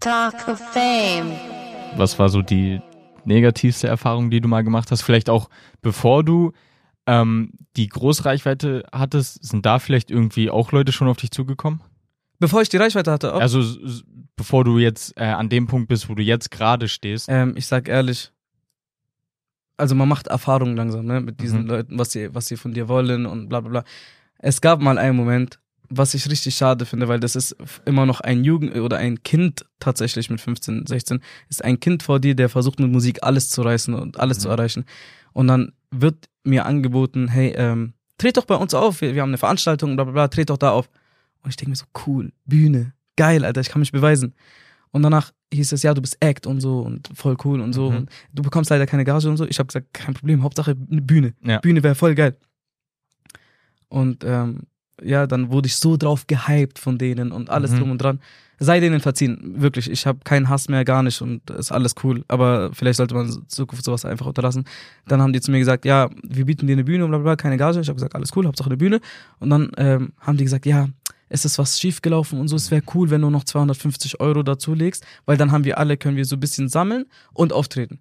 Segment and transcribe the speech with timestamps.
[0.00, 1.32] Talk of Fame.
[1.96, 2.80] Was war so die
[3.24, 5.02] negativste Erfahrung, die du mal gemacht hast?
[5.02, 5.50] Vielleicht auch
[5.82, 6.52] bevor du
[7.06, 11.80] ähm, die Großreichweite hattest, sind da vielleicht irgendwie auch Leute schon auf dich zugekommen?
[12.38, 13.40] Bevor ich die Reichweite hatte, auch.
[13.40, 13.62] Also
[14.36, 17.26] bevor du jetzt äh, an dem Punkt bist, wo du jetzt gerade stehst.
[17.28, 18.32] Ähm, ich sag ehrlich,
[19.76, 21.68] also man macht Erfahrungen langsam, ne, mit diesen Mhm.
[21.68, 23.84] Leuten, was sie, was sie von dir wollen und bla bla bla.
[24.38, 25.58] Es gab mal einen Moment,
[25.92, 29.66] was ich richtig schade finde, weil das ist immer noch ein Jugend oder ein Kind
[29.80, 33.62] tatsächlich mit 15, 16, ist ein Kind vor dir, der versucht mit Musik alles zu
[33.62, 34.52] reißen und alles zu Mhm.
[34.52, 34.84] erreichen.
[35.32, 39.30] Und dann wird mir angeboten, hey, ähm, tret doch bei uns auf, wir, wir haben
[39.30, 40.88] eine Veranstaltung, bla bla bla, tret doch da auf.
[41.42, 44.34] Und ich denke mir so, cool, Bühne, geil, Alter, ich kann mich beweisen.
[44.92, 47.90] Und danach hieß es, ja, du bist Act und so und voll cool und so.
[47.90, 47.96] Mhm.
[47.96, 49.46] Und du bekommst leider keine Gage und so.
[49.46, 51.34] Ich habe gesagt, kein Problem, Hauptsache eine Bühne.
[51.42, 51.58] Ja.
[51.58, 52.36] Bühne wäre voll geil.
[53.88, 54.60] Und ähm,
[55.02, 57.78] ja, dann wurde ich so drauf gehypt von denen und alles Mhm.
[57.78, 58.20] drum und dran.
[58.62, 59.90] Sei denen verziehen, wirklich.
[59.90, 62.24] Ich habe keinen Hass mehr, gar nicht und ist alles cool.
[62.28, 64.64] Aber vielleicht sollte man in Zukunft sowas einfach unterlassen.
[65.08, 67.36] Dann haben die zu mir gesagt, ja, wir bieten dir eine Bühne und bla bla,
[67.36, 67.80] keine Gage.
[67.80, 69.00] Ich habe gesagt, alles cool, Hauptsache eine Bühne.
[69.38, 70.88] Und dann ähm, haben die gesagt, ja,
[71.30, 72.56] es ist was schiefgelaufen und so.
[72.56, 75.96] Es wäre cool, wenn du noch 250 Euro dazu legst, weil dann haben wir alle,
[75.96, 78.00] können wir so ein bisschen sammeln und auftreten.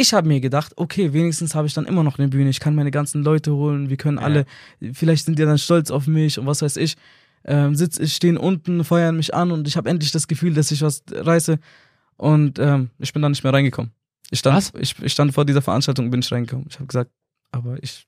[0.00, 2.50] Ich habe mir gedacht, okay, wenigstens habe ich dann immer noch eine Bühne.
[2.50, 3.90] Ich kann meine ganzen Leute holen.
[3.90, 4.24] Wir können Ja.
[4.24, 4.46] alle,
[4.92, 6.96] vielleicht sind die dann stolz auf mich und was weiß ich.
[7.44, 10.70] Ähm, sitz, ich stehen unten, feuern mich an und ich habe endlich das Gefühl, dass
[10.70, 11.58] ich was reiße.
[12.16, 13.90] Und ähm, ich bin dann nicht mehr reingekommen.
[14.30, 14.72] Ich stand, Was?
[14.78, 16.66] Ich, ich stand vor dieser Veranstaltung und bin nicht reingekommen.
[16.68, 17.10] Ich habe gesagt,
[17.50, 18.06] aber ich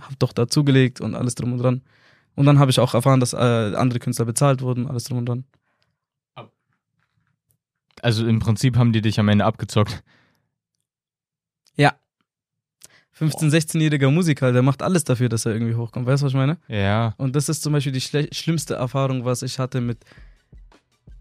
[0.00, 1.82] habe doch dazugelegt und alles drum und dran.
[2.36, 5.26] Und dann habe ich auch erfahren, dass äh, andere Künstler bezahlt wurden, alles drum und
[5.26, 5.44] dran.
[8.02, 10.04] Also im Prinzip haben die dich am Ende abgezockt.
[11.78, 16.06] 15-, 16-jähriger Musiker, der macht alles dafür, dass er irgendwie hochkommt.
[16.06, 16.56] Weißt du, was ich meine?
[16.68, 17.14] Ja.
[17.16, 19.98] Und das ist zum Beispiel die schlimmste Erfahrung, was ich hatte mit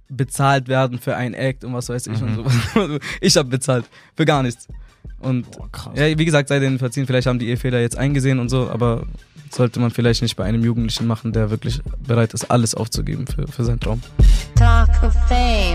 [0.10, 2.40] bezahlt werden für ein Act und was weiß ich Mhm.
[2.40, 3.00] und so.
[3.22, 3.86] Ich habe bezahlt
[4.16, 4.68] für gar nichts.
[5.20, 5.94] Und Boah, krass.
[5.98, 7.08] ja, wie gesagt, sei denen verziehen.
[7.08, 9.08] Vielleicht haben die ihr Fehler jetzt eingesehen und so, aber
[9.52, 13.48] sollte man vielleicht nicht bei einem Jugendlichen machen, der wirklich bereit ist, alles aufzugeben für,
[13.48, 14.02] für seinen Traum.
[14.56, 15.67] Talk of Fame.